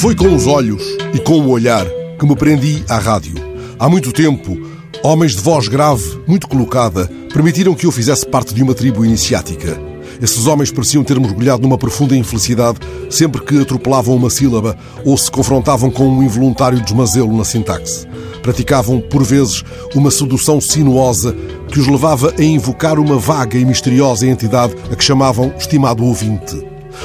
Foi 0.00 0.14
com 0.14 0.34
os 0.34 0.46
olhos 0.46 0.82
e 1.12 1.18
com 1.18 1.40
o 1.40 1.50
olhar 1.50 1.84
que 2.18 2.24
me 2.24 2.34
prendi 2.34 2.82
à 2.88 2.96
rádio. 2.96 3.34
Há 3.78 3.86
muito 3.86 4.14
tempo, 4.14 4.56
homens 5.02 5.32
de 5.32 5.42
voz 5.42 5.68
grave, 5.68 6.22
muito 6.26 6.48
colocada, 6.48 7.06
permitiram 7.30 7.74
que 7.74 7.84
eu 7.84 7.92
fizesse 7.92 8.26
parte 8.26 8.54
de 8.54 8.62
uma 8.62 8.72
tribo 8.72 9.04
iniciática. 9.04 9.78
Esses 10.22 10.46
homens 10.46 10.72
pareciam 10.72 11.04
ter 11.04 11.20
mergulhado 11.20 11.60
numa 11.60 11.76
profunda 11.76 12.16
infelicidade 12.16 12.78
sempre 13.10 13.42
que 13.42 13.60
atropelavam 13.60 14.16
uma 14.16 14.30
sílaba 14.30 14.74
ou 15.04 15.18
se 15.18 15.30
confrontavam 15.30 15.90
com 15.90 16.08
um 16.08 16.22
involuntário 16.22 16.80
desmazelo 16.80 17.36
na 17.36 17.44
sintaxe. 17.44 18.06
Praticavam, 18.40 19.02
por 19.02 19.22
vezes, 19.22 19.62
uma 19.94 20.10
sedução 20.10 20.62
sinuosa 20.62 21.36
que 21.70 21.78
os 21.78 21.86
levava 21.86 22.32
a 22.38 22.42
invocar 22.42 22.98
uma 22.98 23.18
vaga 23.18 23.58
e 23.58 23.66
misteriosa 23.66 24.26
entidade 24.26 24.74
a 24.90 24.96
que 24.96 25.04
chamavam 25.04 25.52
estimado 25.58 26.02
ouvinte. 26.02 26.56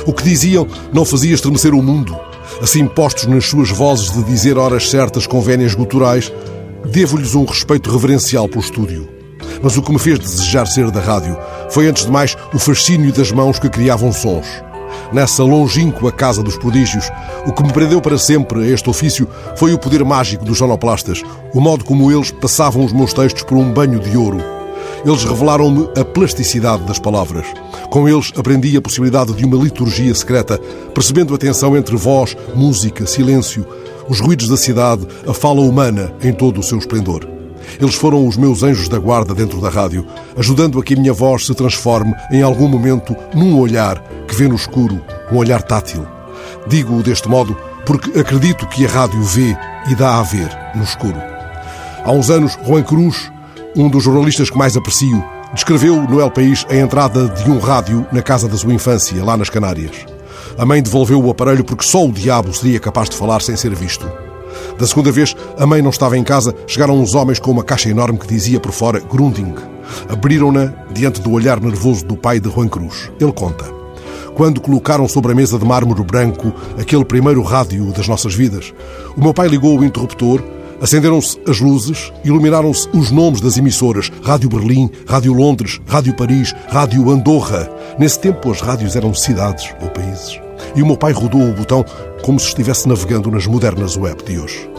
O 0.07 0.13
que 0.13 0.23
diziam 0.23 0.65
não 0.93 1.03
fazia 1.03 1.35
estremecer 1.35 1.73
o 1.73 1.83
mundo. 1.83 2.17
Assim, 2.61 2.87
postos 2.87 3.25
nas 3.25 3.45
suas 3.45 3.69
vozes 3.69 4.11
de 4.11 4.23
dizer 4.23 4.57
horas 4.57 4.89
certas 4.89 5.27
com 5.27 5.41
vénias 5.41 5.75
guturais, 5.75 6.31
devo-lhes 6.85 7.35
um 7.35 7.45
respeito 7.45 7.91
reverencial 7.91 8.47
pelo 8.47 8.61
estúdio. 8.61 9.09
Mas 9.61 9.75
o 9.77 9.81
que 9.81 9.91
me 9.91 9.99
fez 9.99 10.19
desejar 10.19 10.65
ser 10.65 10.89
da 10.91 11.01
rádio 11.01 11.37
foi, 11.69 11.87
antes 11.87 12.05
de 12.05 12.11
mais, 12.11 12.37
o 12.53 12.59
fascínio 12.59 13.11
das 13.11 13.31
mãos 13.31 13.59
que 13.59 13.69
criavam 13.69 14.11
sons. 14.11 14.47
Nessa 15.11 15.43
longínqua 15.43 16.11
casa 16.11 16.41
dos 16.41 16.57
prodígios, 16.57 17.11
o 17.45 17.51
que 17.51 17.63
me 17.63 17.73
prendeu 17.73 18.01
para 18.01 18.17
sempre 18.17 18.63
a 18.63 18.67
este 18.67 18.89
ofício 18.89 19.27
foi 19.55 19.73
o 19.73 19.79
poder 19.79 20.03
mágico 20.03 20.45
dos 20.45 20.57
sonoplastas, 20.57 21.21
o 21.53 21.59
modo 21.59 21.83
como 21.83 22.11
eles 22.11 22.31
passavam 22.31 22.83
os 22.83 22.93
meus 22.93 23.13
textos 23.13 23.43
por 23.43 23.57
um 23.57 23.71
banho 23.71 23.99
de 23.99 24.15
ouro. 24.17 24.54
Eles 25.05 25.23
revelaram-me 25.23 25.87
a 25.95 26.03
plasticidade 26.03 26.83
das 26.83 26.97
palavras. 26.97 27.45
Com 27.91 28.09
eles 28.09 28.33
aprendi 28.35 28.75
a 28.75 28.81
possibilidade 28.81 29.33
de 29.33 29.45
uma 29.45 29.63
liturgia 29.63 30.13
secreta, 30.15 30.59
percebendo 30.95 31.35
a 31.35 31.37
tensão 31.37 31.77
entre 31.77 31.95
voz, 31.95 32.35
música, 32.55 33.05
silêncio, 33.05 33.67
os 34.09 34.19
ruídos 34.19 34.49
da 34.49 34.57
cidade, 34.57 35.07
a 35.27 35.33
fala 35.33 35.61
humana 35.61 36.11
em 36.23 36.33
todo 36.33 36.59
o 36.59 36.63
seu 36.63 36.79
esplendor. 36.79 37.27
Eles 37.79 37.93
foram 37.93 38.27
os 38.27 38.35
meus 38.35 38.63
anjos 38.63 38.89
da 38.89 38.97
guarda 38.97 39.35
dentro 39.35 39.61
da 39.61 39.69
rádio, 39.69 40.07
ajudando 40.35 40.79
a 40.79 40.83
que 40.83 40.95
a 40.95 40.97
minha 40.97 41.13
voz 41.13 41.45
se 41.45 41.53
transforme 41.53 42.13
em 42.31 42.41
algum 42.41 42.67
momento 42.67 43.15
num 43.33 43.59
olhar 43.59 44.03
que 44.27 44.35
vê 44.35 44.47
no 44.47 44.55
escuro, 44.55 44.99
um 45.31 45.37
olhar 45.37 45.61
tátil. 45.61 46.05
Digo-o 46.67 47.03
deste 47.03 47.29
modo 47.29 47.55
porque 47.85 48.19
acredito 48.19 48.67
que 48.67 48.85
a 48.85 48.89
rádio 48.89 49.21
vê 49.21 49.55
e 49.89 49.95
dá 49.95 50.17
a 50.17 50.23
ver 50.23 50.49
no 50.75 50.83
escuro. 50.83 51.21
Há 52.03 52.11
uns 52.11 52.29
anos, 52.29 52.57
Juan 52.65 52.83
Cruz, 52.83 53.31
um 53.75 53.89
dos 53.89 54.03
jornalistas 54.03 54.49
que 54.49 54.57
mais 54.57 54.77
aprecio, 54.77 55.23
descreveu 55.53 56.01
no 56.03 56.21
El 56.21 56.31
País 56.31 56.65
a 56.69 56.75
entrada 56.75 57.27
de 57.27 57.49
um 57.49 57.59
rádio 57.59 58.05
na 58.11 58.21
casa 58.21 58.47
da 58.47 58.57
sua 58.57 58.73
infância, 58.73 59.23
lá 59.23 59.35
nas 59.35 59.49
Canárias. 59.49 60.05
A 60.57 60.65
mãe 60.65 60.81
devolveu 60.81 61.21
o 61.21 61.29
aparelho 61.29 61.63
porque 61.63 61.85
só 61.85 62.05
o 62.05 62.11
diabo 62.11 62.53
seria 62.53 62.79
capaz 62.79 63.09
de 63.09 63.17
falar 63.17 63.41
sem 63.41 63.57
ser 63.57 63.75
visto. 63.75 64.09
Da 64.79 64.87
segunda 64.87 65.11
vez, 65.11 65.35
a 65.57 65.65
mãe 65.65 65.81
não 65.81 65.89
estava 65.89 66.17
em 66.17 66.23
casa, 66.23 66.55
chegaram 66.65 66.97
uns 66.97 67.13
homens 67.13 67.39
com 67.39 67.51
uma 67.51 67.63
caixa 67.63 67.89
enorme 67.89 68.17
que 68.17 68.27
dizia 68.27 68.59
por 68.59 68.71
fora 68.71 68.99
Grunding. 68.99 69.53
Abriram-na 70.09 70.73
diante 70.91 71.21
do 71.21 71.31
olhar 71.31 71.59
nervoso 71.59 72.05
do 72.05 72.15
pai 72.15 72.39
de 72.39 72.49
Juan 72.49 72.67
Cruz. 72.67 73.11
Ele 73.19 73.33
conta. 73.33 73.65
Quando 74.33 74.59
colocaram 74.59 75.07
sobre 75.07 75.31
a 75.31 75.35
mesa 75.35 75.57
de 75.57 75.65
mármore 75.65 76.03
branco 76.03 76.53
aquele 76.79 77.05
primeiro 77.05 77.41
rádio 77.41 77.91
das 77.93 78.07
nossas 78.07 78.33
vidas, 78.33 78.73
o 79.15 79.21
meu 79.21 79.33
pai 79.33 79.47
ligou 79.47 79.79
o 79.79 79.83
interruptor, 79.83 80.41
acenderam-se 80.81 81.39
as 81.47 81.59
luzes, 81.59 82.11
iluminaram-se 82.23 82.87
os 82.93 83.11
nomes 83.11 83.41
das 83.41 83.57
emissoras: 83.57 84.11
Rádio 84.23 84.49
Berlim, 84.49 84.89
Rádio 85.07 85.33
Londres, 85.33 85.79
Rádio 85.87 86.15
Paris, 86.15 86.53
Rádio 86.67 87.09
Andorra. 87.09 87.69
Nesse 87.97 88.19
tempo, 88.19 88.51
as 88.51 88.61
rádios 88.61 88.95
eram 88.95 89.13
cidades 89.13 89.73
ou 89.81 89.89
países. 89.89 90.39
E 90.75 90.81
o 90.81 90.85
meu 90.85 90.97
pai 90.97 91.11
rodou 91.11 91.41
o 91.41 91.53
botão 91.53 91.85
como 92.23 92.39
se 92.39 92.47
estivesse 92.47 92.87
navegando 92.87 93.29
nas 93.29 93.45
modernas 93.45 93.97
web 93.97 94.23
de 94.23 94.39
hoje. 94.39 94.69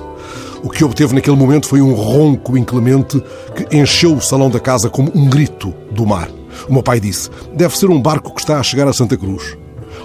O 0.62 0.70
que 0.70 0.84
obteve 0.84 1.14
naquele 1.14 1.36
momento 1.36 1.68
foi 1.68 1.80
um 1.80 1.94
ronco 1.94 2.56
inclemente 2.56 3.22
que 3.54 3.76
encheu 3.76 4.14
o 4.14 4.20
salão 4.20 4.50
da 4.50 4.58
casa 4.58 4.90
como 4.90 5.12
um 5.14 5.28
grito 5.28 5.72
do 5.90 6.06
mar. 6.06 6.28
O 6.68 6.72
meu 6.72 6.82
pai 6.82 6.98
disse: 6.98 7.30
Deve 7.54 7.76
ser 7.76 7.88
um 7.88 8.00
barco 8.00 8.34
que 8.34 8.40
está 8.40 8.58
a 8.58 8.62
chegar 8.62 8.88
a 8.88 8.92
Santa 8.92 9.16
Cruz. 9.16 9.56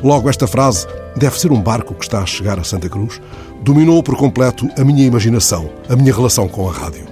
Logo, 0.03 0.29
esta 0.29 0.47
frase, 0.47 0.88
deve 1.16 1.39
ser 1.39 1.51
um 1.51 1.62
barco 1.62 1.94
que 1.94 2.03
está 2.03 2.19
a 2.19 2.25
chegar 2.25 2.59
a 2.59 2.63
Santa 2.63 2.89
Cruz, 2.89 3.22
dominou 3.62 4.01
por 4.01 4.16
completo 4.16 4.67
a 4.78 4.84
minha 4.84 5.06
imaginação, 5.06 5.69
a 5.88 5.95
minha 5.95 6.13
relação 6.13 6.47
com 6.47 6.67
a 6.67 6.72
rádio. 6.72 7.06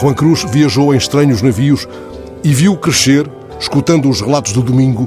Juan 0.00 0.14
Cruz 0.14 0.44
viajou 0.50 0.94
em 0.94 0.96
estranhos 0.96 1.42
navios 1.42 1.86
e 2.42 2.52
viu 2.52 2.76
crescer, 2.76 3.30
escutando 3.60 4.08
os 4.08 4.20
relatos 4.20 4.52
do 4.52 4.62
domingo, 4.62 5.06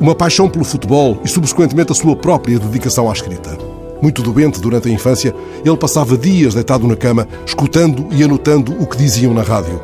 uma 0.00 0.14
paixão 0.14 0.48
pelo 0.48 0.64
futebol 0.64 1.18
e, 1.24 1.28
subsequentemente, 1.28 1.92
a 1.92 1.94
sua 1.94 2.16
própria 2.16 2.58
dedicação 2.58 3.08
à 3.08 3.12
escrita. 3.12 3.56
Muito 4.02 4.20
doente 4.20 4.60
durante 4.60 4.88
a 4.88 4.92
infância, 4.92 5.34
ele 5.64 5.76
passava 5.76 6.18
dias 6.18 6.54
deitado 6.54 6.88
na 6.88 6.96
cama, 6.96 7.28
escutando 7.46 8.08
e 8.10 8.24
anotando 8.24 8.72
o 8.80 8.86
que 8.86 8.96
diziam 8.96 9.32
na 9.32 9.42
rádio. 9.42 9.80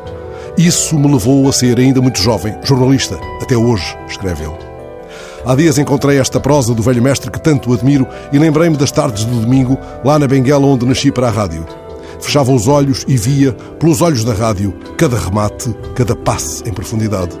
Isso 0.57 0.99
me 0.99 1.09
levou 1.09 1.47
a 1.47 1.53
ser, 1.53 1.79
ainda 1.79 2.01
muito 2.01 2.21
jovem, 2.21 2.53
jornalista. 2.63 3.17
Até 3.41 3.55
hoje, 3.55 3.97
escreve 4.09 4.43
ele. 4.43 4.68
Há 5.45 5.55
dias 5.55 5.77
encontrei 5.77 6.19
esta 6.19 6.39
prosa 6.39 6.73
do 6.73 6.83
velho 6.83 7.01
mestre 7.01 7.31
que 7.31 7.41
tanto 7.41 7.73
admiro 7.73 8.05
e 8.31 8.37
lembrei-me 8.37 8.75
das 8.75 8.91
tardes 8.91 9.23
do 9.23 9.39
domingo, 9.39 9.77
lá 10.03 10.19
na 10.19 10.27
Benguela 10.27 10.65
onde 10.65 10.85
nasci 10.85 11.11
para 11.11 11.27
a 11.27 11.31
rádio. 11.31 11.65
Fechava 12.19 12.51
os 12.51 12.67
olhos 12.67 13.05
e 13.07 13.15
via, 13.15 13.53
pelos 13.79 14.01
olhos 14.01 14.23
da 14.23 14.33
rádio, 14.33 14.73
cada 14.97 15.17
remate, 15.17 15.73
cada 15.95 16.15
passe 16.15 16.67
em 16.67 16.73
profundidade. 16.73 17.39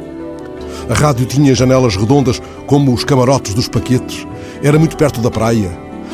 A 0.89 0.93
rádio 0.93 1.25
tinha 1.25 1.53
janelas 1.53 1.95
redondas 1.97 2.41
como 2.65 2.93
os 2.93 3.03
camarotes 3.03 3.53
dos 3.53 3.67
paquetes. 3.67 4.25
Era 4.63 4.79
muito 4.79 4.95
perto 4.95 5.19
da 5.21 5.29
praia. 5.29 5.69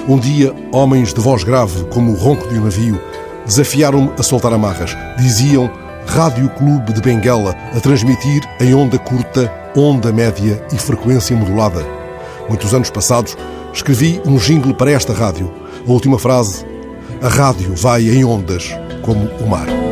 Um 0.07 0.18
dia, 0.18 0.53
homens 0.72 1.13
de 1.13 1.22
voz 1.22 1.44
grave, 1.44 1.85
como 1.85 2.12
o 2.12 2.16
ronco 2.16 2.47
de 2.47 2.59
um 2.59 2.63
navio, 2.63 3.00
desafiaram-me 3.45 4.12
a 4.18 4.24
soltar 4.24 4.51
amarras. 4.51 4.95
Diziam 5.18 5.72
Rádio 6.07 6.49
Clube 6.51 6.93
de 6.93 7.01
Benguela 7.01 7.55
a 7.75 7.79
transmitir 7.79 8.41
em 8.59 8.73
onda 8.73 8.97
curta, 8.97 9.51
onda 9.75 10.11
média 10.11 10.63
e 10.73 10.77
frequência 10.77 11.35
modulada. 11.35 11.85
Muitos 12.47 12.73
anos 12.73 12.89
passados, 12.89 13.38
escrevi 13.73 14.21
um 14.25 14.38
jingle 14.38 14.73
para 14.73 14.91
esta 14.91 15.13
rádio. 15.13 15.51
A 15.88 15.91
última 15.91 16.17
frase: 16.17 16.65
A 17.21 17.27
rádio 17.27 17.75
vai 17.75 18.09
em 18.09 18.23
ondas 18.23 18.69
como 19.01 19.25
o 19.39 19.47
mar. 19.47 19.84